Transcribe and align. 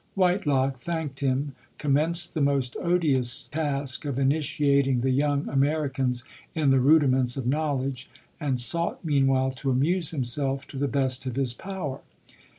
Whitelock 0.15 0.77
thanked 0.77 1.19
him; 1.19 1.53
commenced 1.77 2.33
the 2.33 2.41
most 2.41 2.75
odious 2.81 3.47
task 3.49 4.03
of 4.03 4.17
initiating 4.17 5.01
the 5.01 5.11
young 5.11 5.47
Americans 5.47 6.23
in 6.55 6.71
the 6.71 6.79
rudi 6.79 7.05
ments 7.05 7.37
of 7.37 7.45
knowledge, 7.45 8.09
and 8.39 8.59
sought 8.59 9.05
meanwhile: 9.05 9.53
i 9.63 9.69
amuse 9.69 10.09
himself 10.09 10.65
to 10.69 10.77
the 10.77 10.87
best 10.87 11.27
of 11.27 11.35
his 11.35 11.53
power. 11.53 12.01